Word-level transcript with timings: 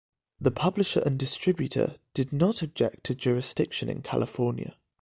The 0.39 0.49
publisher 0.49 0.99
and 1.01 1.13
the 1.13 1.17
distributor 1.25 1.97
did 2.15 2.33
not 2.33 2.63
object 2.63 3.03
to 3.03 3.13
jurisdiction 3.13 3.87
in 3.87 4.01
California. 4.01 4.75